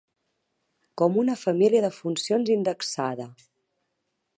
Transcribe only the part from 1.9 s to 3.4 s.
funcions indexada.